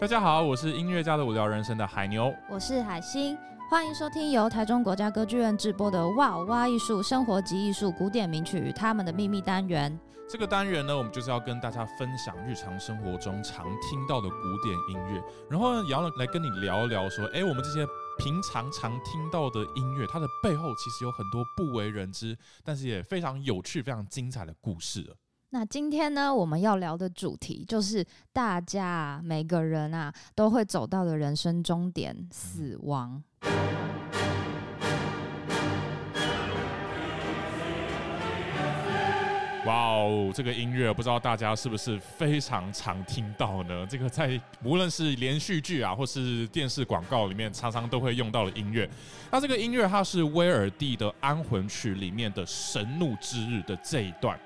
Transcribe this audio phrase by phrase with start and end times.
[0.00, 3.36] 大家好，我是音乐家的无聊人生的海牛，我是海星，
[3.68, 10.00] 欢迎收听由台中国家歌剧院制播的《哇哇艺术生活及艺术古典名曲与他们的秘密》单元。
[10.26, 17.86] 这个单元呢，我们就是要跟大家分享日常生活中常听到的古典音乐，然后呢，也要来跟你聊一聊说，哎，我们这些
[18.16, 25.14] 平常常听到的音乐，它的背后其实有很多不为人知，但是也非常有趣、非常精彩的故事。
[25.52, 33.20] 那今天呢，我们要聊的主题就是大家，每个人啊都会走到的人生终点——死亡。
[39.66, 43.84] 哇哦，这个音乐不知道大家是不是非常常听到呢？
[43.88, 48.88] 这个在无论是连续剧啊，或是电视广告里面，常常都会用到的音乐。
[49.32, 54.38] 那这个音乐它是威尔第的《安魂曲》里面的神怒之日的这一段。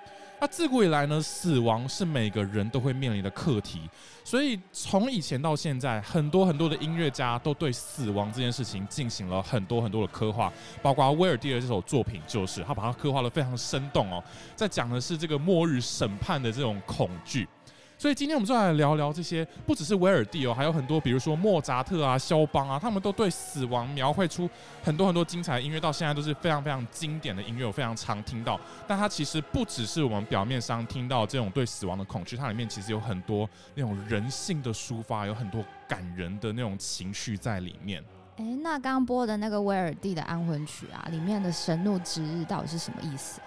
[0.45, 3.81] 那自古以来呢，死亡是每个人都会面临的课题，
[4.23, 10.53] 所以从以前到现在，很多很多的音乐家都对死亡这件事情进行了很多很多的刻画，
[10.83, 14.23] 包括威尔第的这首作品，就是他把它刻画的非常生动哦，
[14.55, 17.49] 在讲的是这个末日审判的这种恐惧。
[17.97, 24.49] 所以今天我们就来聊聊这些，不只是威尔第哦，还有很多，比如说莫扎特啊、肖邦啊，他们都对死亡描绘出
[24.83, 28.61] 很多很多精彩的音乐，到现在都是非常非常经典的音乐，我非常常听到。
[28.87, 38.05] 但它其实不只是我们表面上听到这种对死亡的恐惧，它里面其实有很多那种人性的抒发，有很多感人的那种情绪在里面。
[38.37, 43.41] 哎，那刚播的那个威尔第的《安魂曲》啊，里面的神怒之日到底是什么意思？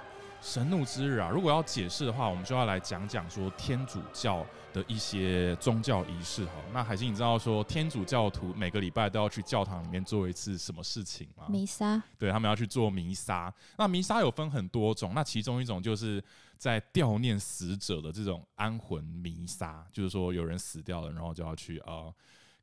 [0.47, 6.53] 神怒之日啊，如果要解释的话，我们就要来讲讲说天主教的一些宗教仪式哈。
[6.71, 11.43] 那海星，你知道说天主教徒每个礼拜都要去教堂里面做一次什么事情吗？
[11.49, 12.01] 弥撒。
[12.17, 13.53] 对，他们要去做弥撒。
[13.77, 16.23] 那弥撒有分很多种，那其中一种就是
[16.57, 21.91] 在悼念死者的这种安魂弥撒，就是说有人死掉了，然后就要去啊。
[21.91, 22.15] 呃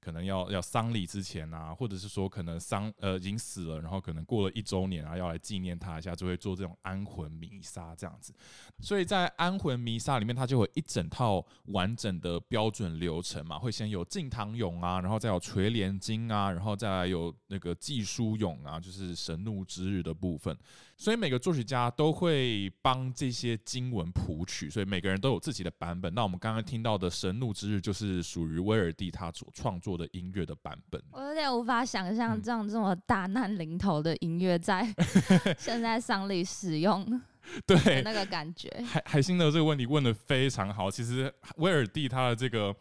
[0.04, 8.34] 可能要要丧礼之前啊，或者是说可能丧呃已经死了，然后可能过了一周年啊，要来纪念他一下，就会做这种安魂弥撒这样子。
[8.80, 20.54] 所以在安魂弥撒里面，它就会一整套完整的标准流程嘛，会先有敬堂咏啊，然后再有垂帘经啊，然后再来有那个祭书咏啊，就是神怒之日的部分。
[20.96, 26.12] 所以每个作曲家都会帮这些经文谱曲，所以每个人都有自己的版本。
[26.14, 34.86] 那我们刚刚听到的神怒之日就是属于威尔第他所创作的音乐的版本，我有点无法想象这样这么大难临头的音乐在
[35.58, 37.22] 现在丧礼使用，
[37.66, 38.68] 对那个感觉。
[38.86, 42.74] 海海星的这个问题问的非常好，其实威尔第他的这个。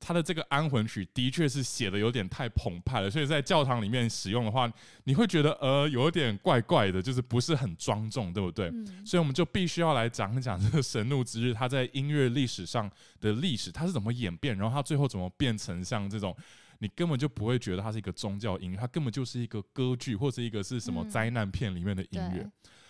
[0.00, 4.70] 他的这个安魂曲的确是写的有点太澎湃了，所以在教堂里面使用的话，
[5.04, 8.68] 你会觉得呃有点怪怪的，就是不是很庄重，对不对？
[8.68, 9.04] 嗯。
[9.04, 16.34] 所以我们就必须要来讲一讲这个神怒之日，它在音乐历史上的历史，它是怎么演变，然后它最后怎么变成像这种
[16.78, 22.48] 你根本就不会觉得它是一个宗教音乐，它根本就是一个歌剧或者一个是什么灾难片里面的音乐。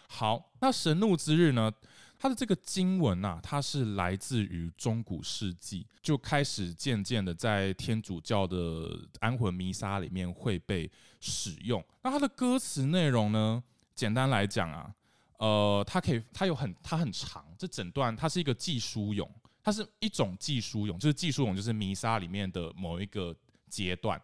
[0.08, 1.72] 好，那神怒之日呢？
[2.18, 10.90] 它的这个经文啊，它是来自于中古世纪，就开始渐渐的在天主教的安魂弥撒里面会被
[11.20, 11.82] 使用。
[12.02, 13.62] 那它的歌词内容呢，
[13.94, 14.92] 简单来讲啊，
[15.38, 19.30] 呃，它可以，它有很，它很长，这整段它是一个祭书咏，
[19.62, 23.32] 它是一种祭书咏，就是祭书咏就是弥撒里面的某一个
[23.70, 24.20] 阶段。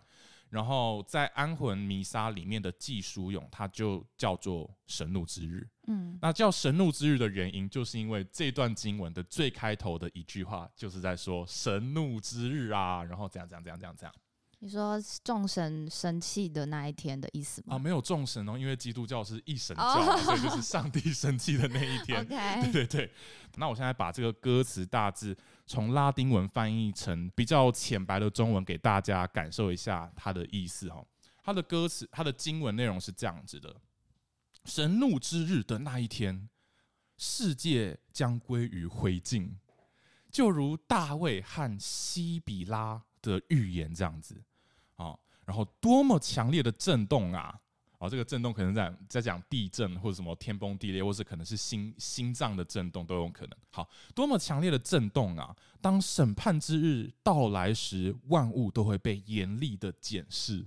[0.54, 5.66] 然后在安魂弥撒里面的祭书咏，它就叫做神怒之日。
[5.88, 14.15] 嗯，那叫神怒之日的原因，就是因为这段经文的最开头的一句话，就是在说神怒之日啊，然后怎样怎样怎样怎样怎样。
[14.60, 17.75] 你说众神生气的那一天的意思吗？
[17.75, 20.19] 啊，没有众神哦，因为基督教是一神教，oh.
[20.21, 22.25] 所以就是上帝生气的那一天。
[22.71, 23.10] 对对对。
[23.56, 25.36] 那我现在把这个歌词大致
[25.67, 31.05] 从拉丁文翻译成比较浅白的中文，给大家感受一下它的意思哈。
[31.43, 33.75] 它的歌词，它的经文内容是这样子的：
[34.65, 36.49] 神怒之日的那一天，
[37.17, 39.51] 世界将归于灰烬，
[40.31, 44.43] 就如大卫和西比拉的预言这样子。
[44.97, 47.60] 啊，然后多么强烈的震动啊！
[48.04, 53.56] 哦，这个震动可能在在讲地震或者什么天崩地裂，或是可能是心心脏的震动都有可能。
[53.71, 55.56] 好，多么强烈的震动啊！
[55.80, 60.66] 当审判之日到来时，万物都会被严厉的检视。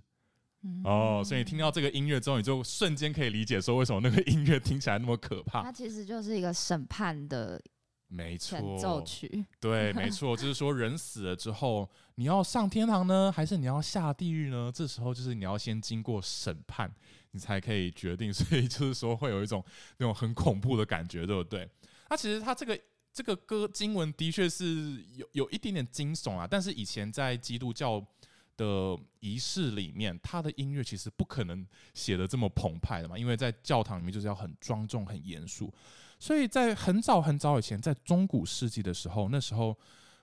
[0.84, 5.62] 哦，所以你听到这个音乐之后，你就瞬间可以理解说为什么那个音乐听起来那么可怕。
[5.64, 7.62] 它其实就是一个审判的。
[8.10, 9.46] 没错，前奏曲。
[9.60, 14.72] 对，没错，就是说人死了之后，你要上天堂呢，还是你要下地狱呢？
[14.74, 16.90] 这时候就是你要先经过审判，
[17.32, 18.32] 你才可以决定。
[18.34, 19.64] 所以就是说会有一种
[19.98, 21.70] 那种很恐怖的感觉，对不对？
[22.10, 22.80] 那其实他这个
[23.12, 28.00] 这个歌经文的确是有有一点点惊悚啊，但是以前在基督教
[28.56, 35.74] 的仪式里面，他的音乐其实不可能写得这么澎湃的嘛，因为在教堂里面就是要很庄重、很严肃。
[36.20, 39.78] 所以在很早很早以前，在中古世纪的时候，那时候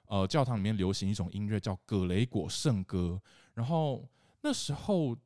[0.06, 3.20] 呃，教堂里面流行一种音乐叫葛雷果圣歌，
[3.54, 4.08] 然后
[4.40, 5.16] 那时候。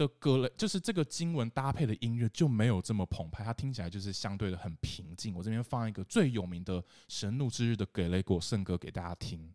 [0.00, 5.34] 的歌嘞，就是这个经文搭配的音乐就没有这么澎湃，它听起来就是相对的很平静。
[5.34, 9.52] 我这边放一个最有名的神怒之日的葛雷果圣歌给大家听。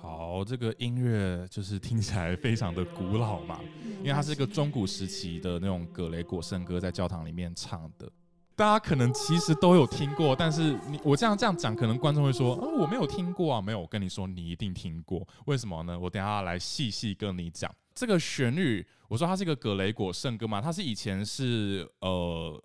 [0.00, 3.60] 好，这个音乐就是听起来非常的古老嘛，
[3.98, 8.10] 因为它是一个中古时期的那种葛雷果圣歌，在教堂里面唱的。
[8.56, 13.60] 大家可能其实都有听过，但是你我这样这样讲，可能观众会说，哦，我没有听过啊。
[13.60, 15.26] 没有，我跟你说，你一定听过。
[15.46, 15.98] 为什么呢？
[15.98, 18.86] 我等下来细细跟你讲这个旋律。
[19.08, 22.62] 我说它是一个葛雷果圣歌嘛，它是以前是呃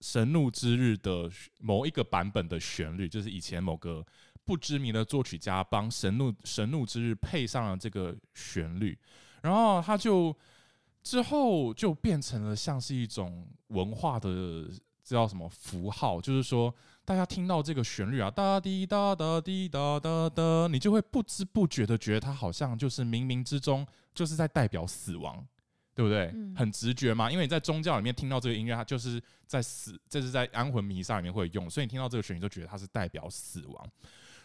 [0.00, 4.04] 神怒之日的某一个版本的旋律，就是以前某个
[4.44, 8.98] 不知名的作曲家帮神怒神怒之日配上了这个旋律，
[9.42, 10.36] 然后他就。
[11.02, 14.68] 之后就变成了像是一种文化的，
[15.02, 16.20] 这叫什么符号？
[16.20, 16.72] 就是说，
[17.04, 25.44] 大家听到这个旋律啊，哒滴哒哒滴哒哒哒，你就会不知不觉的觉得它好像就是冥冥之中就是在代表死亡，
[25.94, 26.30] 对不对？
[26.34, 33.90] 嗯、很直觉嘛，因为你在宗教里面听到这个音乐，它就是在死，这是在安魂弥撒里面会用，所以你听到这个旋律就觉得它是代表死亡。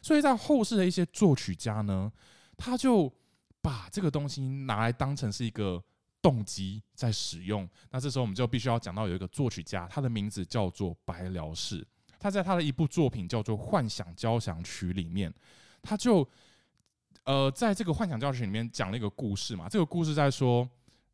[0.02, 2.12] 所以在后世的一些作曲家呢，
[2.58, 3.12] 他就
[3.62, 5.84] 把这个东西拿来当成是一个。
[6.26, 11.86] 动机在使用，那这时候我们就必须要讲到有一个作曲家，他的名字叫做白辽士。
[12.20, 15.32] 他在他的一部作品叫做《幻想交响曲》里面，
[15.84, 16.28] 他就
[17.26, 19.70] 呃在这个《幻想交响曲》里面讲了一个故事嘛。
[19.70, 20.68] 这个故事在说，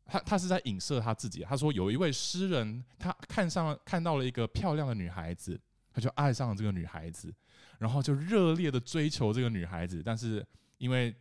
[0.06, 1.42] 他他是在影射他自己。
[1.42, 5.60] 他说有一位诗人，他看上了看到了一个漂亮的女孩子，
[5.92, 7.30] 他就爱上了这个女孩子，
[7.78, 10.42] 然后就热烈的追求这个女孩子，但是
[10.78, 11.14] 因为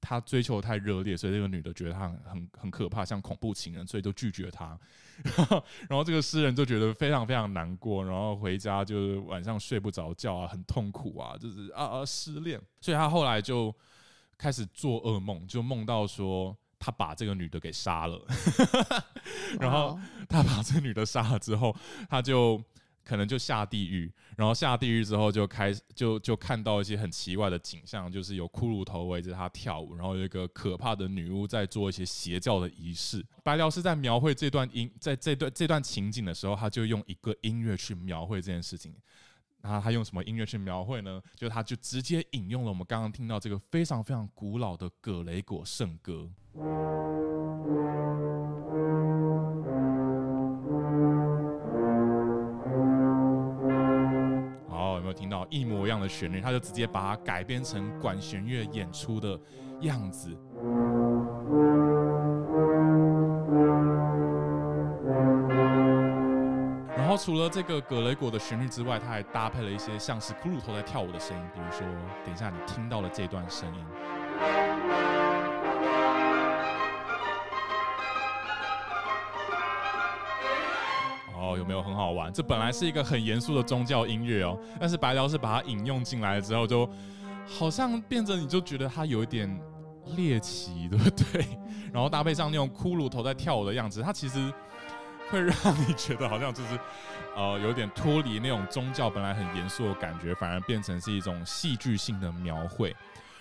[0.00, 4.78] 他追求太热烈，所以这个女的觉得他很很很可怕，像恐怖情人，所以就拒绝他。
[5.88, 12.60] 然后这个诗人就觉得非常非常难过，然后回家就是晚上睡不着觉啊，很痛苦啊，就是啊啊失恋。
[12.80, 13.74] 所以他后来就
[14.38, 18.26] 开始做噩梦，就梦到说他把这个女的给杀了。
[19.60, 19.98] 然后
[20.28, 21.76] 他把这个女的杀了之后，
[22.08, 22.62] 他就。
[23.04, 33.24] 可能就下地狱，然后下地狱之后就开始就就看到一些很奇怪的景象，就是有骷髅头围着他跳舞，然后有一个可怕的女巫在做一些邪教的仪式。
[33.42, 38.94] 白辽士在描绘这段音，在这段这段情景的时候，他就用一个音乐去描绘这件事情。
[39.62, 41.20] 那他用什么音乐去描绘呢？
[41.36, 46.30] 就他就直接引用了我们刚刚听到这个非常非常古老的葛雷果圣歌。
[55.50, 59.38] 一模一样的旋律，他就直接把它改编成管弦乐演出的
[59.80, 60.30] 样子。
[66.96, 71.84] 然后除了这个葛雷果的旋律之外，他还搭配了一些像是骷髅头在跳舞的声音，比如说，
[72.24, 73.84] 等一下你听到了这段声音。
[81.56, 82.32] 有没有很好玩？
[82.32, 86.88] 这本来是一个很严肃的宗教音乐哦，但是白辽是把它引用进来之后，就
[87.46, 89.60] 好像变成你就觉得它有一点
[90.16, 91.44] 猎奇，对不对？
[91.92, 94.52] 然后搭配上那种骷髅头在跳舞的样子，它其实
[95.28, 95.54] 会让
[95.86, 96.78] 你觉得好像就是
[97.36, 102.94] 呃有点脱离那种宗教本来很严肃的感觉，反而变成是一种戏剧性的描绘。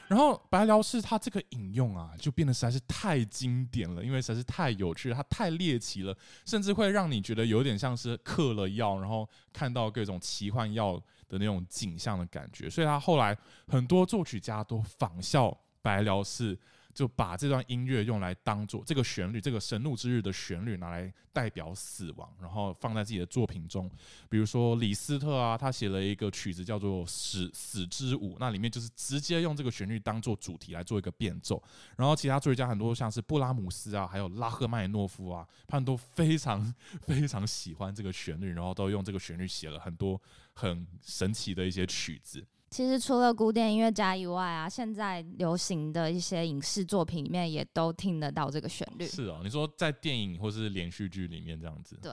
[0.09, 12.67] 然后白辽士他这个引用啊，就变得实在是太经典了，因为实在是太有趣他，太猎奇了，甚至会让你觉得有点像是嗑了药，然后看到各种奇幻药的那种景象的感觉。
[12.67, 13.37] 所以他后来
[13.67, 16.57] 很多作曲家都仿效白辽士。
[16.91, 23.89] 就把这段音乐用来当做这个旋律，这个神怒之日的旋律拿来代表死亡，然后放在自己的作品中。
[24.27, 31.62] 比如说李斯特啊，他写了一个曲子叫做《死死之舞》，那里面就是直接用这个旋律当做主题来做一个变奏。
[31.95, 40.19] 然后其他作曲家很多像是布拉姆斯啊，还有拉赫曼诺夫啊，他们都非常非常喜欢这个旋律，然后都用这个旋律写了很多
[40.53, 42.45] 很神奇的一些曲子。
[42.69, 49.05] 其实除了古典音乐家以外啊，现在流行的一些影视作品里面也都听得到这个旋律。
[49.05, 51.97] 是哦，你说在电影或是连续剧里面这样子。
[52.01, 52.11] 对，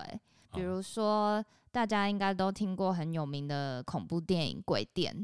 [0.55, 5.15] 比如说大家应该都听过很有名的恐怖电影《鬼店》。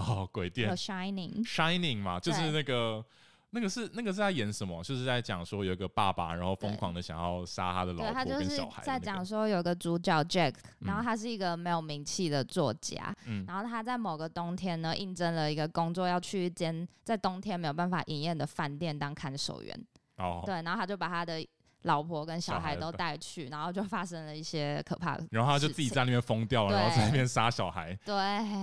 [0.00, 0.70] 哦，《鬼店》。
[0.76, 1.42] Shining。
[1.44, 3.04] Shining 嘛，就是那个
[3.50, 4.82] 那个是那个是在演什么？
[4.82, 8.98] 就是在讲说有一个爸爸，然后疯狂的想要杀他的老婆跟小孩，那个。
[8.98, 19.86] 在讲说有个主角 Jack，然后他是一个没有名气的作家，嗯，然后他在某个冬天呢，应征了一个工作，要去一间在冬天没有办法营业的饭店当看守员。
[20.18, 21.46] 哦，对，然后他就把他的。
[21.86, 25.26] 老婆跟小孩都带去，然后就发生了一些可怕的。
[25.30, 27.96] 然后他就自己在那边疯掉了，然后在那边杀小孩。
[28.04, 28.14] 对，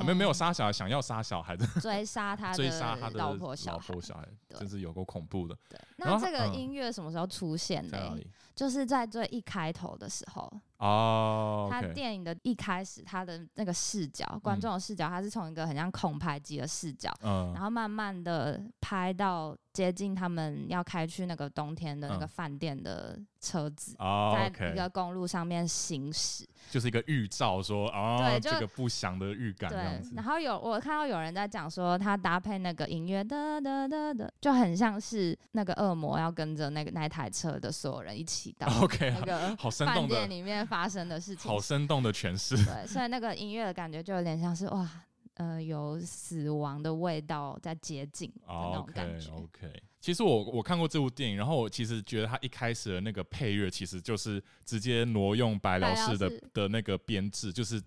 [0.03, 1.65] 没有没有杀小孩，想要杀小孩的。
[1.81, 5.57] 追杀 他，追杀他的老婆小孩，真是有够恐怖的。
[5.69, 8.15] 对，那这个音乐什么时候出现呢？
[8.53, 10.51] 就是在最一开头的时候。
[10.77, 29.69] 哦，他电影的一开始，他的那个视角，观众的视角，他是从一个很像恐拍机的视角，然后慢慢的拍到接近他们要开去那个冬天的那个饭店的车子，在一个公路上面行驶，就是一个预兆，说哦，对，这个不祥的预感。
[29.69, 40.53] 对，然后有我看到有人在讲说，他搭配那个音乐的的的的，就很像是那个恶魔要跟着那个那台车的所有人一起到 OK 那个 好生动店里面。
[40.65, 42.55] 发生的事情，好生动的诠释。
[42.55, 44.89] 对，所以那个音乐的感觉就有点像是哇，
[45.33, 49.29] 呃，有死亡的味道在接近的那种感觉。
[49.31, 49.79] OK，, okay.
[50.03, 57.81] 其实我我看过这部电影，然后我其实觉得他一开始的那个配乐其实就是直接挪用白辽士的的那个编制，就是。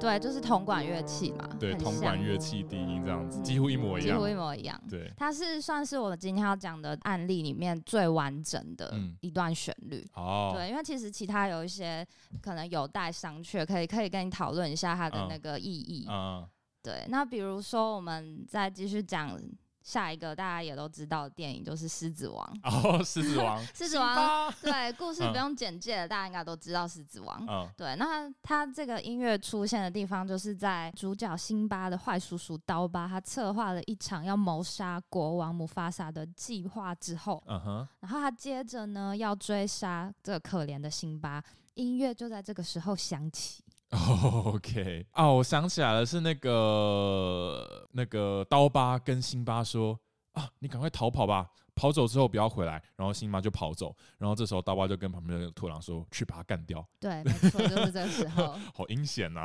[0.00, 4.82] 对，就是铜管乐器嘛，对，铜管乐器低音这样子，几乎一模一样，几乎一模一样。
[4.90, 10.04] 对，它是算是我今天要讲的案例里面最完整的一段旋律。
[10.14, 12.04] 哦，对，因为其实其他有一些
[12.40, 16.04] 可能有待商榷，可以可以跟你讨论一下它的那个意义。
[16.10, 16.44] 嗯，
[16.82, 19.38] 对，那比如说我们再继续讲。
[19.82, 27.68] 下一个大家也都知道的电影就是《狮子王》哦，《狮子王》《狮子王》对，故事不用简介了，嗯、大家应该都知道《狮子王》嗯。
[27.76, 41.42] 对，那他这个音乐出现的地方，就是在主角辛巴的坏叔叔刀疤，他策划了一场要谋杀国王姆法萨的计划之后，嗯哼，然后他接着呢要追杀这可怜的辛巴，
[41.74, 43.61] 音乐就在这个时候响起。
[44.44, 49.98] OK，哦，我想起来了，是那个那个刀疤跟辛巴说
[50.32, 52.82] 啊，你赶快逃跑吧，跑走之后不要回来。
[52.96, 56.86] 然后辛巴就跑走，然后这时候刀疤就跟旁边的土狼说，去把他干掉。
[56.98, 58.56] 对，没错，就是这个时候。
[58.74, 59.44] 好阴险呐。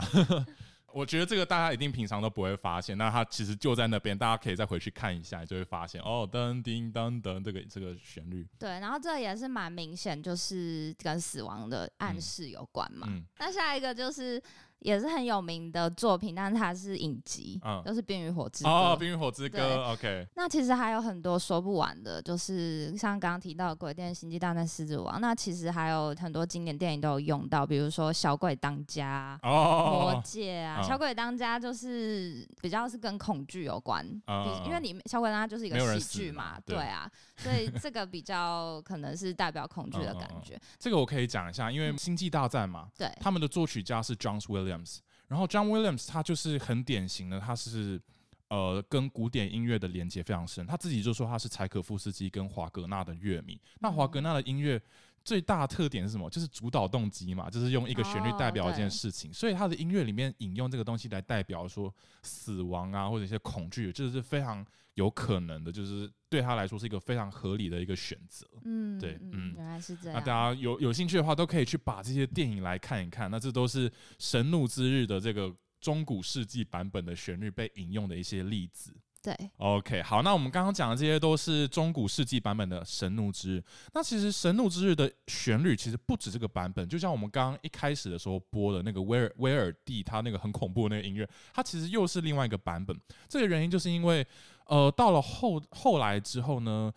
[0.94, 8.48] 我觉得这个大家一定平常都不会发现，那它其实就在那边，大家可以再回去看一下，就会发现哦，噔叮噔噔这个这个旋律。
[8.58, 13.08] 对，然后这也是蛮明显，就是跟死亡的暗示有关嘛。
[13.10, 14.42] 嗯，那下一个就是。
[14.80, 20.28] 也是很有名的作品，但是它是影集，嗯，都是《冰与火之歌》哦，《冰与火之歌》OK。
[20.36, 40.56] 那其实还有很多说不完的，就是像刚刚提到的《鬼店星际大战狮子王》，那其实还有很多经典电影都有用到，比如说《小鬼当家》哦，《魔戒》啊，哦《小鬼当家》就是比较是跟恐惧有关，哦、因为里面《小鬼当家》就是一个喜剧嘛，对，对啊，所以这个比较可能是代表恐惧的感觉。
[40.78, 44.67] 这个我可以讲一下，因为《星际大战》嘛，对，他们的作曲家是 John Williams。
[44.68, 48.02] Williams，然后 John Williams 他就是很典型的，他是
[48.50, 50.66] 呃跟古典音乐的连接非常深。
[50.66, 53.60] 他自己就说他是柴可夫斯基跟华格纳的乐迷。
[53.80, 54.82] 那华格纳的音乐
[55.28, 56.30] 最大的特点是什么？
[56.30, 59.34] 就是主导动机嘛，就是用一个旋律代表一件事情。
[59.34, 61.94] 所以他的音乐里面引用这个东西来代表说
[62.24, 68.48] 死亡啊，或者一些恐惧，这是非常有可能的，就是对他来说是一个非常合理的一个选择。
[68.64, 70.18] 嗯，对，嗯，原来是这样。
[70.18, 73.30] 那大家有有兴趣的话，都可以去把这些电影来看一看。
[73.30, 78.96] 那这都是《神怒之日》的这个中古世纪版本的旋律被引用的一些例子。
[79.28, 83.60] 对，OK，好，那我们刚刚讲的这些都是中古世纪版本的《神怒之日》。
[83.94, 92.98] 那其实《神怒之日》的旋律其实不止这个版本，就像我们刚刚一开始的时候播的那个威尔威尔第他那个很恐怖的那个音乐，它其实又是另外一个版本。
[93.28, 94.26] 这个原因就是因为，
[94.68, 96.94] 呃，到了后后来之后呢。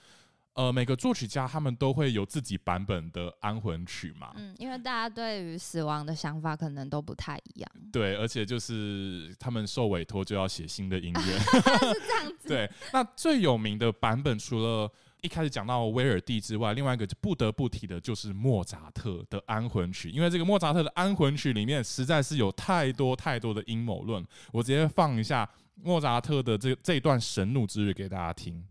[0.61, 4.31] 呃，每个作曲家他们都会有自己版本的安魂曲嘛。
[4.37, 7.71] 嗯，因为大家对于死亡的想法可能都不太一样。
[7.91, 11.21] 对，而且就是他们受委托就要写新的音乐。
[11.41, 12.49] 是这样子。
[12.49, 20.11] 对，那最有名的版本，除了一开始讲到威尔第之外，另外一个就不得不提的就是莫扎特的安魂曲。
[20.11, 24.23] 因为这个莫扎特的安魂曲里面实在是有太多太多的阴谋论。
[24.53, 25.49] 我直接放一下
[25.83, 28.63] 莫扎特的这这一段神怒之日给大家听。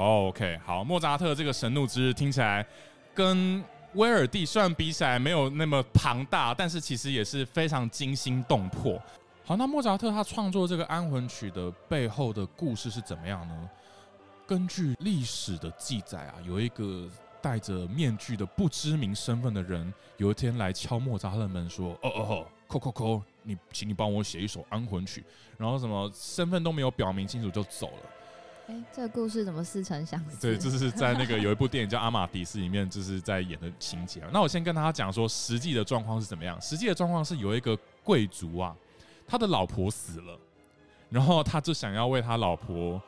[0.00, 2.66] OK，好，莫扎特这个神怒之日听起来
[3.14, 3.62] 跟
[3.94, 9.00] 威尔第虽然比起来没有那么庞大，但是其实也是非常惊心动魄。
[9.44, 13.70] 好，那莫扎特他创作这个安魂曲的背后的故事是怎么样呢？
[14.46, 17.08] 根据历史的记载啊，有一个
[17.42, 25.24] 戴着面具的不知名身份的人，有一天来敲莫扎特的门说：“哦哦哦，扣扣扣，你请你帮我写一首安魂曲，
[25.56, 28.10] 然后什么身份都没有表明清楚就走了。
[28.92, 30.40] 这个故事怎么似曾相识？
[30.40, 34.22] 对，这、就是在那个有一部电影叫《阿玛迪斯》里面，就是在演的情节。
[34.32, 36.60] 那我先跟大家讲说，实际的状况是怎么样？
[36.60, 38.76] 实际的状况是有一个贵族啊，
[39.26, 40.38] 他的老婆死了，
[41.08, 43.00] 然后他就想要为他老婆，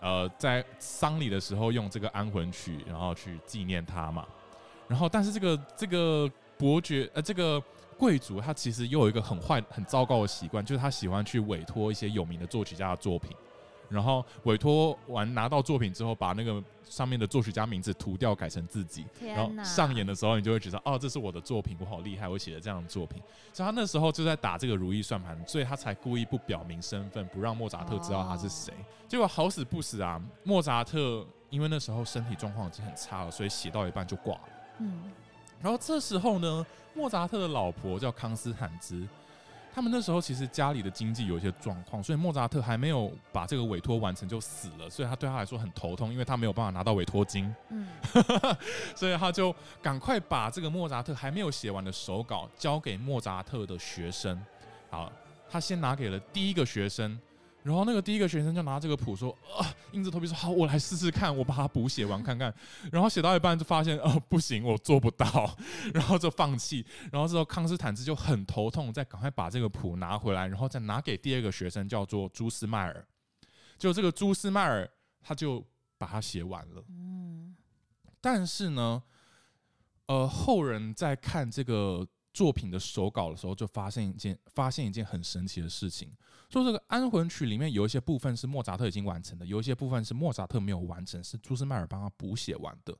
[0.00, 4.26] 呃，在丧礼的时候用这个安魂曲，然后去纪念他嘛。
[4.86, 7.62] 然后，但是这个这个伯爵，呃，这个
[7.96, 13.36] 贵族他其实又有一个很坏、很糟糕的习惯，就是他喜欢去委托一些有名的作曲家的作品。
[13.88, 19.06] 然后委托完拿到作品之后，把那个上面的作曲家名字涂掉，改成自己。
[19.20, 23.22] 然后上演的时候，你就会觉得哦，这是我的作品，我好厉害，我写的这样的作品。
[23.52, 28.74] 所以他那时候就在打这个如意算盘，所以他才故意不表明身份，不让莫扎特知道他是谁。
[29.08, 34.48] 结果好死不死啊，莫扎特因为那时候身体状况已经很差了，所以写到一半就挂了。
[34.80, 35.10] 嗯。
[35.60, 36.64] 然后这时候呢，
[36.94, 39.08] 莫扎特的老婆叫康斯坦兹。
[39.74, 47.54] 他们那时候其实家里的经济有一些状况，所以莫扎特还没有把这个委托完成就死了，所以他对他来说很头痛，因为他没有办法拿到委托金。
[47.70, 47.86] 嗯，
[48.96, 54.40] 所以他就赶快把这个莫扎特还没有写完的手稿交给莫扎特的学生。
[54.90, 55.12] 好，
[55.48, 57.18] 他先拿给了第一个学生。
[57.68, 59.60] 然后那个第一个学生就拿这个谱说，啊，
[59.92, 62.52] 硬着头皮说好，我来试试看，我把它补写完看看。
[62.90, 65.54] 然后写到一半就发现，哦，不行，我做不到，
[65.92, 66.82] 然后就放弃。
[67.12, 73.06] 然后之后康斯坦兹就很头痛，再赶快把这个谱拿回来，然后再拿给第二个学生，叫做朱斯迈尔。
[73.76, 75.62] 就这个朱斯迈尔，他就
[75.98, 76.82] 把它写完了。
[76.88, 77.54] 嗯，
[78.18, 79.02] 但是呢，
[80.06, 82.08] 呃，后人在看这个。
[82.38, 86.08] 作品的手稿的时候，就发现一件发现一件很神奇的事情，
[86.48, 92.96] 说这个安魂曲里面有一些部分是莫扎特已经完成的，有一些部分是莫扎特没有完成，是朱斯麦尔帮他补写完的。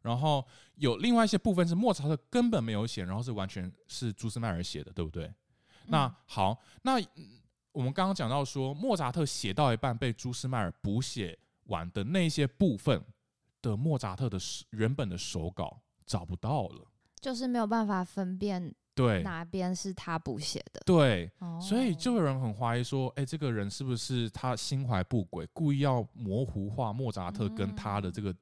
[0.00, 0.42] 然后
[0.76, 5.26] 有另外一些部分是莫扎特根本没有写，然后是完全是朱斯麦尔写的，对不对？
[5.26, 5.34] 嗯、
[5.88, 6.94] 那好，那
[7.72, 13.04] 我们刚刚讲到说，莫扎特写到一半被朱斯麦尔补写完的那些部分
[13.60, 14.38] 的莫扎特的
[14.70, 16.86] 原本的手稿找不到了。
[17.22, 19.22] 就是没有办法分辨对。
[19.22, 28.34] 哪边是他补写的，对，所以就有人很怀疑说，哎，这个人是不是他心怀不轨，故意要模糊化莫扎特跟他的这个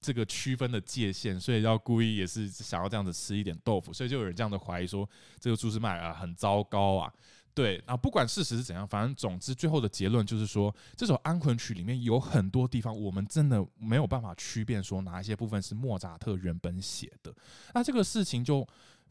[0.00, 5.08] 这个区分的界限，所以要故意也是想要这样子吃一点豆腐，所以就有人这样的怀疑说，
[5.40, 7.12] 这个朱斯麦尔啊很糟糕啊。
[7.54, 17.34] 对啊，不管事实是怎样，反正总之最后的结论就是说，这首安魂曲里面有很多地方，我们真的没有办法区辨说哪一些部分是莫扎特原本写的。
[17.74, 18.66] 那这个事情就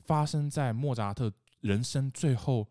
[0.06, 2.68] 发生在莫扎特人生最后，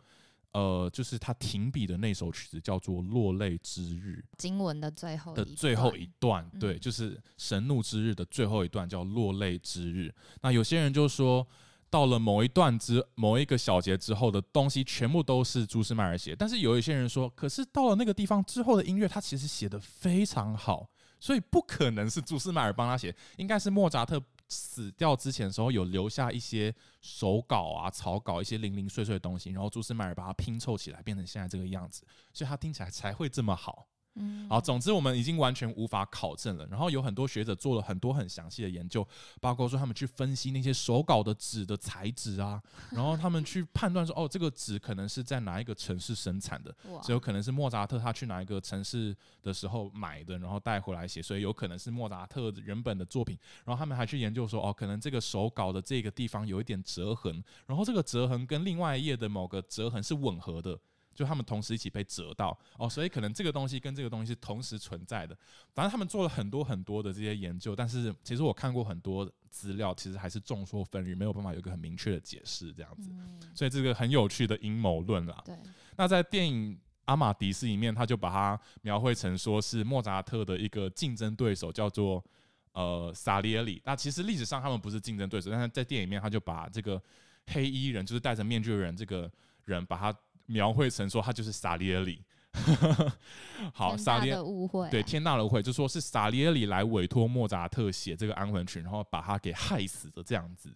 [0.51, 10.09] 呃，就是他停笔的那首曲子叫做《落泪之日》，经文的最后的最后一段，对，就是神怒之日的最后一段叫《落泪之日》。
[10.43, 11.47] 那有些人就说。
[11.90, 16.35] 到了某一段之某一个小节之后的东西，全部都是朱斯麦尔写。
[16.37, 33.87] 但是有一些人说，可是到了那个地方之后的音乐，他其实写得非常好，所以不可能是朱斯麦尔帮他写，应该是莫扎特死掉之前的时候有留下一些手稿啊、草稿，一些零零碎碎的东西，然后朱斯麦尔把它拼凑起来，变成现在这个样子，所以他听起来才会这么好。
[34.21, 36.67] 嗯，好，总之我们已经完全无法考证了。
[36.67, 39.07] 然后有很多学者做了很多很详细的研究，
[39.41, 53.39] 包括说他们去分析那些手稿的纸的材质啊，然后他们去判断说，哦，这个纸可能是在哪一个城市生产的，所以有可能是莫扎特他去哪一个城市的时候买的，然后带回来写，所以有可能是莫扎特原本的作品。
[53.65, 60.79] 然后他们还去研究说，哦，可能这个手稿的这个地方有一点折痕，然后这个折痕跟另外一页的某个折痕是吻合的。
[61.21, 65.37] 就他们同时一起被折到哦，所以可能这个东西跟这个东西是同时存在的。
[65.75, 73.11] 反正他们做了很多很多的这些研究，但是其实我看过很多资料，其实还是众说纷纭，没有办法有一个很明确的解释这样子。
[73.55, 75.43] 所以这个很有趣的阴谋论啦。
[75.45, 75.55] 对。
[75.99, 82.25] 那在电影《阿玛迪斯》里面，他就把它描绘成说是莫扎特的一个竞争对手，叫做
[82.73, 83.83] 呃萨列里。
[83.85, 86.99] 那其实历史上他们不是竞争对手，但是在电影里面他就把这个
[87.49, 89.31] 黑衣人，就是戴着面具的人，这个
[89.67, 90.19] 人把他。
[90.51, 92.23] 描绘成说他就是萨利耶里，
[93.73, 100.69] 好，萨利耶误会，对，天大的误会，就说是萨利耶里来委托莫扎特写这个安魂曲，然后把他给害死的这样子。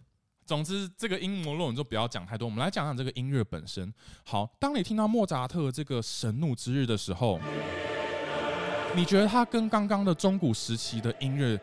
[0.45, 3.91] 总之，这个阴谋论你就不要讲太多，我们来讲讲这个音乐本身。
[4.23, 7.39] 好，当你听到莫扎特这个神怒之日的时候，
[8.95, 11.59] 你觉得他跟刚刚的中古时期的音乐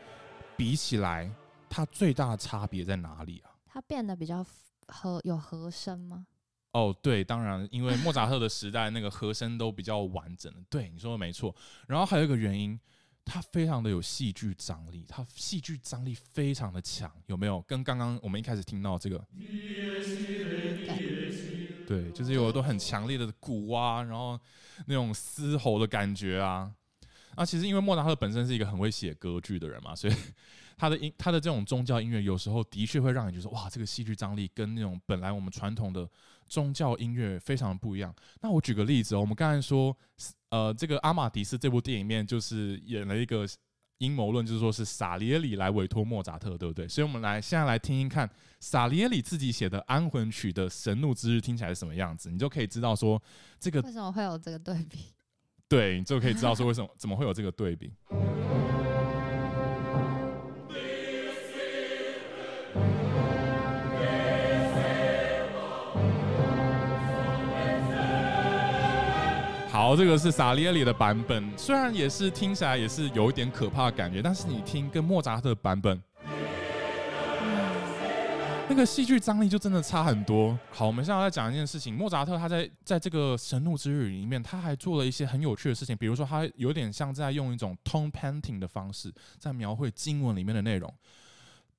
[0.57, 1.31] 比起来，
[1.71, 3.55] 它最大的差别在哪里啊？
[3.65, 4.45] 它变得比较
[4.89, 6.27] 和有和声吗？
[6.73, 10.51] 哦，对，当然，因为莫扎特的时代那个和声都比较完整。
[10.71, 11.55] 对，你说的没错。
[11.87, 12.79] 然后还有一个原因，
[13.25, 17.61] 它非常的有戏剧张力，它戏剧张力非常的强，有没有？
[17.63, 19.23] 跟刚刚我们一开始听到这个，
[21.87, 24.41] 对，就是有都很强烈的鼓啊，然后
[24.87, 26.73] 那种嘶吼的感觉啊。
[27.35, 30.15] 啊，其实因为莫扎特本身是一个很会写歌剧的人嘛，所以
[30.77, 36.09] 他的音，他的这种宗教音乐有时候的确会让你觉得哇，这个戏剧张力跟那种本来我们传统的
[36.53, 38.15] 宗教音乐非常不一样。
[38.43, 39.97] 那我举个例子哦，我们刚才说，
[40.51, 43.49] 呃，这个《阿玛迪斯》这部电影里面就是演了一个
[43.97, 46.87] 阴谋论，就是说是萨里耶里来委托莫扎特，对不对？
[46.87, 48.29] 所以我们来现在来听听看
[48.61, 53.21] 萨里耶里自己写的安魂曲的《神怒之日》听起来是什么样子，你就可以知道说
[53.59, 54.99] 这个为什么会有这个对比。
[55.67, 57.91] 对，你就可以知道说为什么怎么会有这个对比。
[69.93, 76.03] 好，这个是萨里耶里的版本，虽然也是听起来也是有一点可怕的感觉，但是你听跟莫扎特的版本。
[78.71, 80.59] 那个戏剧张力就真的差很多。
[80.71, 90.91] 好，我们现在要讲一件事情，莫扎特他在在这个《神怒之日》里面，他还做了一些很有趣的事情，比如说他有点像在用一种 tone painting 的方式，在描绘经文里面的内容。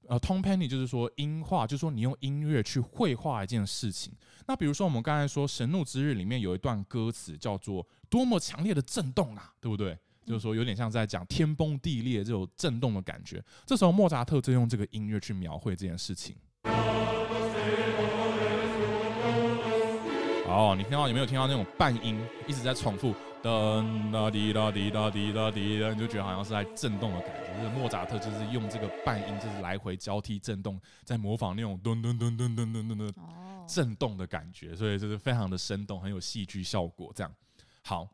[0.10, 4.14] 呃，tone painting 就是说音画，就是说你用音乐去绘画一件事情。
[4.46, 9.98] 那比如说我们刚才说《神怒之日》里面有一段歌词叫做“多么强烈的震动啊”，对不对？
[10.24, 13.44] 就是说有点像在讲天崩地裂这种震动的感觉。
[13.66, 16.36] 这时候莫扎特就用这个音乐去描绘这件事情。
[20.46, 23.16] 哦，你听到有没有听到那种半音一直在重复？
[23.42, 27.58] 噔哒滴哒滴哒滴哒滴哒，你就觉得好像是在震动的感觉。
[27.58, 33.14] 就是莫扎特就是用这个半音，就是来回交替震动，在模仿那种噔噔噔噔噔噔噔的
[33.68, 37.12] 震动的感觉，所以就是非常的生动，很有戏剧效果。
[37.16, 37.34] 这样
[37.84, 38.10] 好，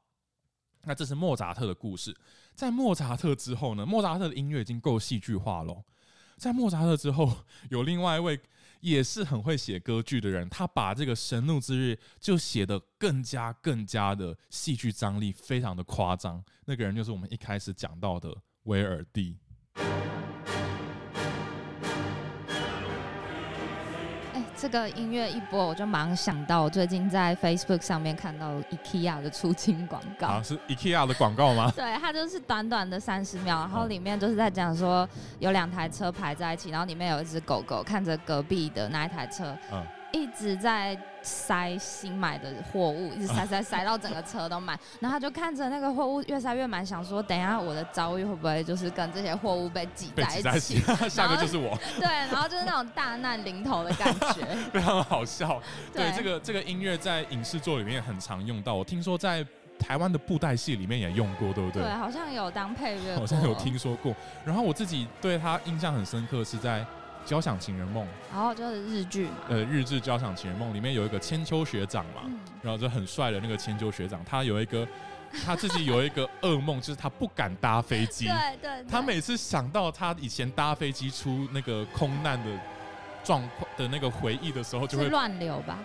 [0.84, 2.16] 那这是莫扎特的故事。
[2.56, 3.86] 在莫扎特之后呢？
[3.86, 5.84] 莫扎特的音乐已经够戏剧化了。
[6.38, 7.38] 在莫扎特之后，
[7.70, 8.40] 有另外一位
[8.80, 16.44] 也是很会写歌剧的人，他把这个《神怒之日》就写得更加更加的戏剧张力，非常的夸张。
[16.66, 19.38] 那个人就是我们一开始讲到的威尔第。
[24.62, 30.28] 这个音乐一播，我就马上想到，我最近在 Facebook 上面看到 IKEA 的出清广告。
[30.28, 31.72] 啊，是 IKEA 的广告吗？
[31.78, 35.08] 对，它就是短短的三十秒，然后里面就是在讲说
[35.40, 39.56] 有两台车排在一起，然后里面有一只狗狗看着隔壁的那一台车。
[39.72, 39.82] 嗯。
[40.12, 50.76] 一直在塞新买的货物，一直塞塞塞到整个车都满， 然后他就看着那个货物越塞越满，想说等一下我的遭遇会不会就是跟这些货物被挤在一起？
[50.76, 51.78] 一 起下个就是我。
[52.00, 55.62] 对，然后就是那种大难临头的感觉，非常好笑。
[55.94, 59.46] 对，对这个这个音乐在影视作里面很常用到，我听说在
[59.78, 61.84] 台湾的布袋戏里面也用过，对不对？
[61.84, 64.16] 对，好像有当配乐，好像有听说过。
[64.46, 66.86] 然后我自己对他印象很深刻是在。
[67.26, 74.88] 交响情人梦，然后就是日剧嘛，呃，日剧交响情人梦里面有一个千秋学长嘛，嗯、然后就很帅的那个千秋学长，他有一个
[75.46, 82.50] 他自己有一个噩梦，就是他不敢搭飞机， 对，对对，他每次想到他以前搭飞机出那个空难的
[83.24, 85.78] 状况的那个回忆的时候，就会乱流吧，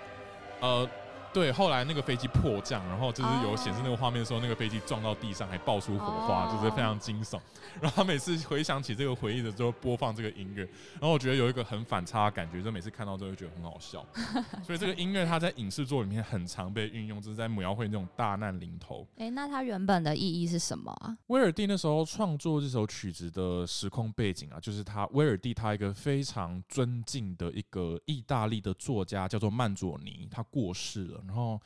[0.60, 0.88] 呃。
[1.34, 7.40] 对，后来那个飞机迫降，然后就是有显示那个画面的时候，那个飞机撞到地上还爆出火花，就是非常惊悚。
[7.80, 14.06] 然后他每次回想起这个回忆的时候，播放这个音乐，然后我觉得有一个很反差的感觉，就每次看到之后就觉得很好笑。
[14.62, 19.04] 所以这个音乐它在影视作里面很常被运用，就是在描绘那种大难临头。
[19.18, 21.18] 哎，那它原本的意义是什么啊？
[21.26, 31.23] 威尔第那时候创作这首曲子的时空背景啊，就是他威尔第他一个非常尊敬的一个意大利的作家叫做曼佐尼，他过世了。
[31.26, 31.60] 然后，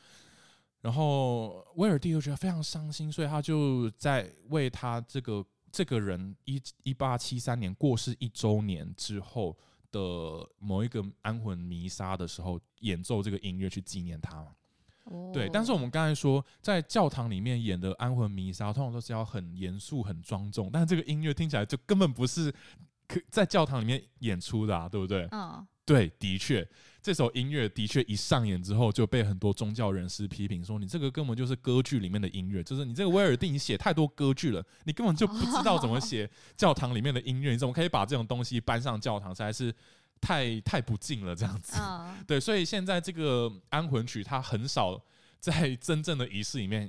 [0.81, 9.57] 然后威尔第又觉得非常伤心，所以他就在为他这个这个人一一八七三年过世一周年之后
[9.91, 14.45] 的某一个安魂弥撒的时候演奏这个音乐去纪念他。
[15.05, 22.53] 哦，对，但是我们刚才说在教堂里面演的安魂弥撒，通常都是要很严肃、很庄重，但是这个音乐听起来就根本不是
[23.07, 25.27] 可在教堂里面演出的啊，对不对？
[25.31, 25.67] 嗯。
[25.85, 26.67] 对，的确，
[27.09, 39.31] 这首音乐的确一上演之后就被很多宗教人士批评说，你这个根本就是歌剧里面的音乐，就是你这个威尔第，你写太多歌剧了，你根本就不知道怎么写 教堂里面的音乐，你怎么可以把这种东西搬上教堂？
[39.31, 39.73] 实在是
[40.21, 41.81] 太太不敬了，这样子。
[42.27, 45.03] 对，所以现在这个安魂曲它很少
[45.39, 46.87] 在真正的仪式里面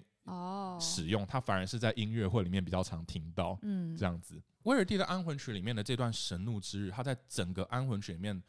[0.78, 3.58] 使用，它反而是在音乐会里面比较常听到。
[3.62, 4.38] 嗯，这样子。
[4.64, 8.42] 威尔第的安魂曲里面的这段神怒之日，它在整个安魂曲里面。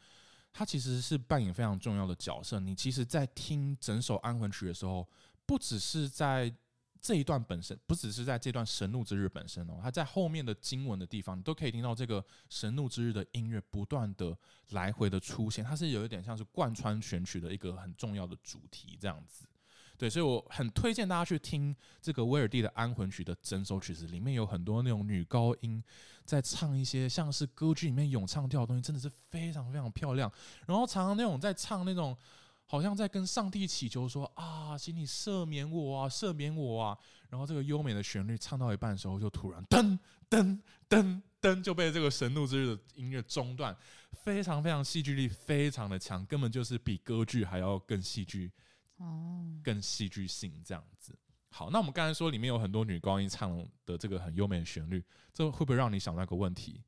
[0.52, 2.60] 它其实是扮演非常重要的角色。
[2.60, 5.08] 你其实，在听整首安魂曲的时候，
[5.46, 6.54] 不只是在
[7.00, 14.38] 这一段本身不只是在这段神怒之日本身哦，它在后面的经文的地方，你都可以听到这个神怒之日的音乐不断的
[14.68, 19.46] 来回的出现，它是有一点像是贯穿全曲的一个很重要的主题这样子。
[19.98, 25.82] 对，所以我很推荐大家去听这个威尔第的安魂曲的整首曲子，里面有很多那种女高音
[26.24, 30.30] 在唱一些像是歌剧里面咏唱调的东西，真的是非常非常漂亮。
[30.66, 32.16] 然后常常那种在唱那种。
[32.64, 36.96] 好像在跟上帝祈求说啊，请你赦免我啊，赦免我啊。
[37.28, 39.98] 然后这个优美的旋律唱到一半的时候，就突然噔
[40.30, 43.76] 噔噔噔就被这个神怒之日的音乐中断，
[44.12, 48.50] 非常非常戏剧力，非常的强，根本就是比歌剧还要更戏剧
[49.02, 51.18] 哦，更戏剧性这样子。
[51.50, 56.82] 好，那我们刚才说里面有很多女高音唱的这个很优美的旋律，这会不会让你想到一个问题？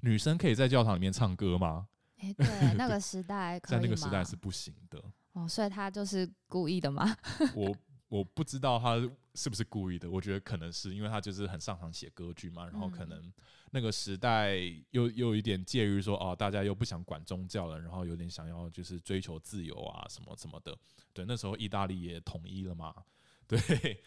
[0.00, 1.88] 女生可以在教堂里面唱歌吗？
[2.18, 7.16] 哎，对， 那个时代在那个时代是不行的哦，所以他就是故意的吗？
[7.54, 7.74] 我
[8.08, 8.96] 我不知道他
[9.36, 13.32] 是不是故意的，我觉得可能是因为他就是很擅长写歌剧嘛，然后可能
[13.70, 14.56] 那个时代
[14.90, 20.76] 又又有一点介于说哦，大家又不想管宗教了，然后有点想要就是追求自由啊什么什么的。
[21.12, 22.94] 对，那时候意大利也统一了嘛，
[23.46, 24.02] 对，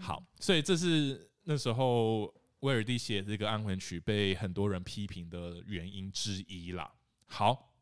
[0.00, 6.92] 好，所以这是那时候威尔第写这个安魂曲被很多人批评的原因之一啦。
[7.26, 7.72] 好，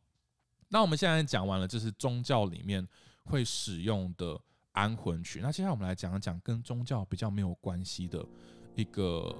[0.68, 2.86] 那我们现在讲完了，就是宗教里面
[3.24, 4.40] 会使用的
[4.76, 5.40] 安魂曲。
[5.42, 8.24] 那接下来我们来讲一讲跟宗教比较没有关系的
[8.74, 9.34] 一个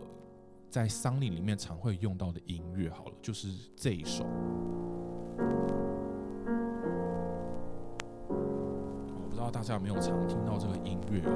[0.68, 2.90] 在丧礼里面常会用到的音乐。
[2.90, 4.26] 好了，就是这一首。
[8.28, 11.30] 我不知道大家有没有常听到这个音乐啊？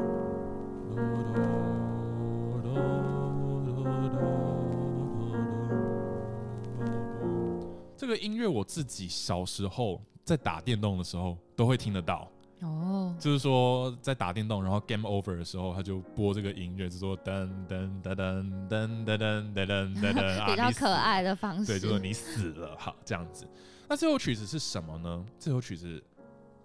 [7.96, 12.26] 这个音乐我自己小时候在打电动的时候都会听得到
[12.60, 23.48] 哦，就是说在打电动，然后 game over 的时候，他就播这个音乐，就是说噔噔噔噔噔噔噔噔噔噔， 比较可爱的方式，对，就是你死了，好这样子。
[23.88, 25.26] 那这首曲子是什么呢？
[25.38, 26.02] 这首曲子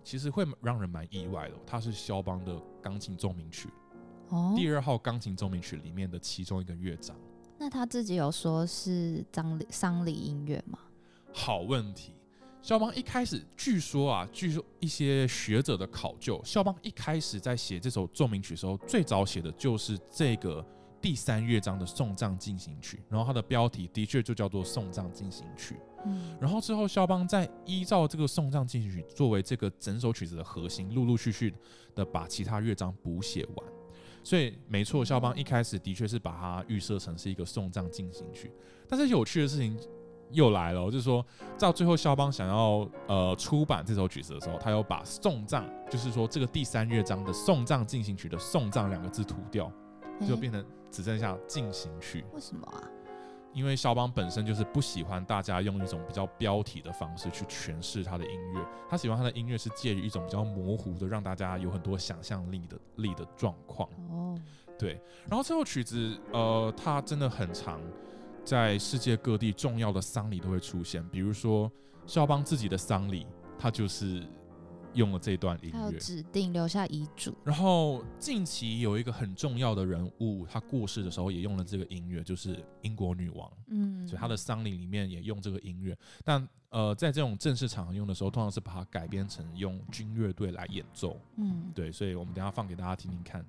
[0.04, 3.70] 其实会让人蛮意外的，它是肖邦的钢琴奏鸣曲，
[4.30, 7.16] 哦，第二号钢琴奏鸣曲里面的其中一个乐章。
[7.58, 10.78] 那他自己有说是葬礼丧礼音乐吗？
[11.34, 12.14] 好问题，
[12.66, 20.66] 肖邦一开始据说啊，据说一些学者的考究，肖邦一开始在写这首奏鸣曲的时候，最早写的就是这个
[21.00, 25.76] 第三乐章的送葬进行曲，然后它的标题的确就叫做送葬进行曲。
[26.08, 31.54] 嗯，然后之后肖邦再依照这个送葬进行曲作为这个整首曲子的核心，陆陆续续
[31.94, 33.68] 的把其他乐章补写完。
[34.24, 38.52] 所以没错，肖邦一开始的确是把它预设成是一个送葬进行曲，
[38.90, 39.78] 但是有趣的事情。
[40.32, 41.26] 又来了，就是说，
[41.58, 49.72] 到最后肖邦想要呃出版这首曲子的时候，他又把送葬，就是说这个第三乐章的送葬进行曲的送葬两个字涂掉，
[50.28, 52.26] 就变成只剩下进行曲。
[52.34, 52.82] 为什么啊？
[53.54, 58.60] 因为肖邦本身就是不喜欢大家用一种比较标题的方式去诠释他的音乐，
[58.90, 63.88] 他喜欢他的音乐是介于一种比较模糊的，让大家有很多想象力的力的状况。
[64.10, 64.38] 哦，
[64.78, 65.00] 对。
[65.30, 67.80] 然后这首曲子，呃，它真的很长。
[68.46, 71.70] 在世界各地重要的丧礼都会出现，比如说
[72.06, 73.26] 肖邦自己的丧礼，
[73.58, 74.24] 他就是
[74.94, 75.98] 用了这段音乐。
[75.98, 77.36] 指定留下遗嘱。
[77.44, 83.52] 然后近期有一个很重要的人物，他过世的时候也用了这个音乐，就是英国女王。
[83.68, 85.98] 嗯，所以他的丧礼里面也用这个音乐。
[86.24, 91.20] 但呃，在这种正式场合用的时候，通常是把它改编成用军乐队来演奏。
[91.38, 93.44] 嗯，对，所以我们等一下放给大家听听看。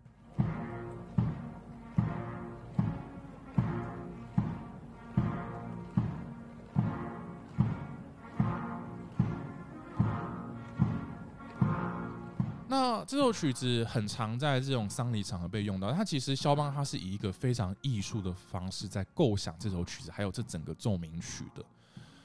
[12.76, 15.90] 那这首曲子很常在这种丧礼场合被用到。
[15.92, 21.64] 它其实肖邦他是以一个非常艺术的方式在构想这首曲子，还有这整个奏鸣曲的。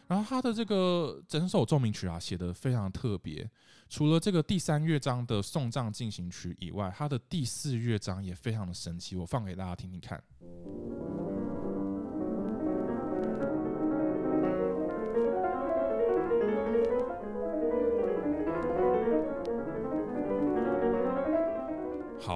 [0.07, 3.49] 然后他的这个整首奏鸣曲啊，写的非常特别。
[3.87, 9.15] 除了这个第三乐章的送葬进行曲以外，他的第四乐章也非常的神奇。
[9.15, 10.21] 我放给大家听听看。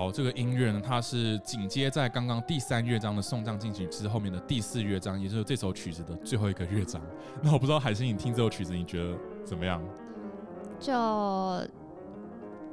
[0.06, 7.02] 好，这个音乐呢，它是紧接在刚刚第三乐章的送葬进行曲之后面的第四乐章，也就是这首曲子的最后一个乐章。
[7.42, 9.82] 那我不知道海星，你听这首曲子，你觉得怎么样？
[10.80, 10.94] 就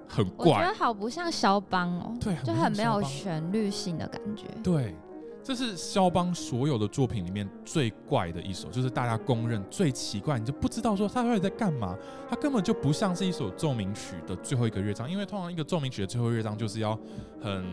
[0.06, 4.94] 很怪，我觉得好不像肖邦哦，对，就很没有旋律性的感觉，对。
[5.42, 11.96] 这是肖邦所有的作品里面最怪的一首，就是大家公认最奇怪，你就不知道说他到底在干嘛，
[12.30, 16.96] 他根本就不像是一首奏鸣曲的最后一个乐章，因为通常一个奏鸣曲的最后乐章就是要
[17.42, 17.66] 很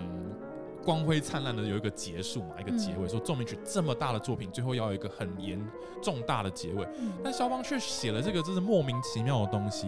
[0.84, 5.63] 光辉灿烂的有一个结束嘛，一个结尾，嗯、说奏鸣曲这么大的作品，最后要有一个很严
[6.01, 9.88] 重大的结尾，嗯、但肖邦却写了这个，这是莫名其妙的东西。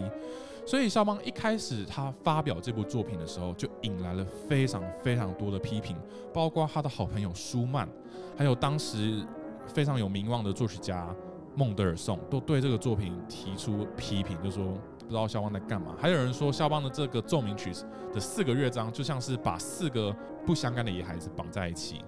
[0.64, 5.96] 所以肖邦一开始他发表这部作品的时候，就引来了非常非常多的批评，
[6.32, 7.88] 包括他的好朋友舒曼，
[8.36, 9.22] 还有当时
[9.66, 11.14] 非常有名望的作曲家
[11.56, 14.64] 孟德尔颂，都对这个作品提出批评，就说
[15.00, 15.96] 不知道肖邦在干嘛。
[15.98, 17.72] 还有人说肖邦的这个奏鸣曲
[18.14, 20.14] 的四个乐章就像是把四个
[20.46, 22.02] 不相干的野孩子绑在一起。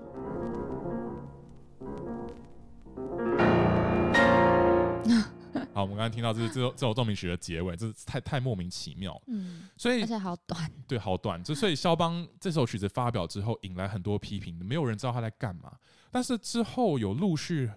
[5.75, 9.21] 好，我们刚才听到这是这首这首奏鸣曲的结尾，这是太太莫名其妙。
[9.27, 11.43] 嗯，所以而且好短，对，好短。
[11.43, 15.77] 就所以肖邦这首曲子发表之后，引来很多批评，没有人知道他在干嘛。
[16.13, 17.69] 但是之后有陆续，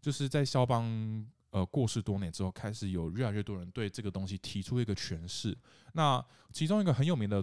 [0.00, 5.56] 就是在肖邦呃过世多年之后，开始有越来越多人对这个东西提出一个诠释。
[5.92, 7.40] 那其中一个很有名的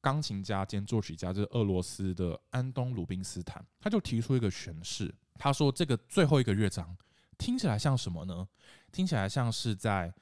[0.00, 6.96] 钢琴家兼作曲家就是俄罗斯的安东鲁宾斯坦，他就提出一个诠释，他说这个最后一个乐章。
[7.38, 8.46] 听起来像什么呢？
[8.92, 10.12] 听起来像是在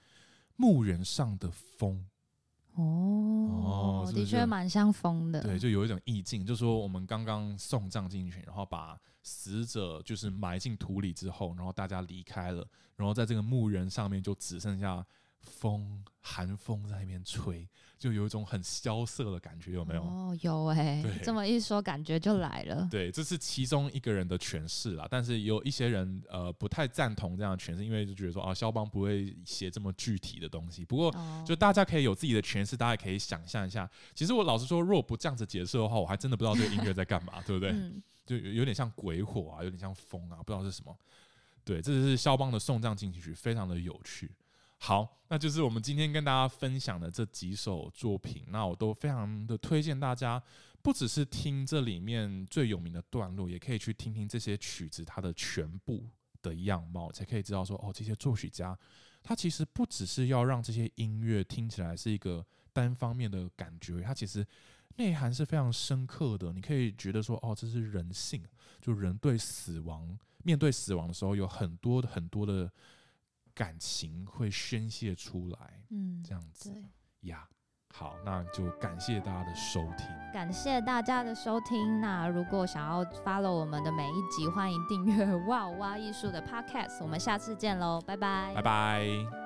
[0.57, 2.05] 牧人上的风。
[2.74, 5.40] 哦，哦，的确蛮像风的。
[5.40, 15.05] 对，就有一种意境，就是说我们刚刚送葬进去，然后把死者就是埋进土里之后，然后大家离开了，然后在这个墓人上面就只剩下。
[15.44, 20.02] 风，寒风在那边吹，就有一种很萧瑟的感觉，有没有？
[20.02, 22.88] 哦，有哎、欸，这么一说，感觉就来了。
[22.90, 30.85] 对，这是其中一个人的诠释啦，但是有一些人呃不太赞同这样的诠释，因为就觉得说啊，肖邦不会写这么具体的东西。
[30.85, 31.14] 不过，
[31.46, 33.88] 就大家可以有自己的诠释，大家也可以想象一下。
[34.14, 37.70] 其实我老实说，如果不这样子解释的话，我还真的不知道这个音乐在干嘛，对不对？
[37.76, 40.96] 嗯、就有点像鬼火啊，有点像风啊，不知道是什么。
[41.64, 44.30] 对，这是肖邦的送葬进行曲，非常的有趣。
[44.78, 50.42] 好，那就是我们今天跟大家分享的这几首作品，那我都非常的推荐大家，
[50.82, 56.06] 不只是听这里面最有名的段落，也可以去听听这些曲子它的全部
[56.42, 58.78] 的样貌，才可以知道说，哦，这些作曲家
[59.22, 64.46] 他其实不只是要让这些音乐听起来是一个单方面的感觉，他其实
[64.96, 66.52] 内涵是非常深刻的。
[66.52, 68.44] 你可以觉得说，哦，这是人性，
[68.82, 72.70] 就人对死亡，面对死亡的时候，有很多很多的。
[73.55, 76.83] 感情会宣泄出来，嗯，这样子，对
[77.31, 77.49] 呀，
[77.95, 82.01] 好，那就感谢大家的收听，感谢大家的收听。
[82.01, 87.03] 那如果想要 follow 我们的每一集，欢迎订阅 哇哇艺术的 podcast。
[87.03, 89.43] 我们下次见喽，拜拜，拜拜。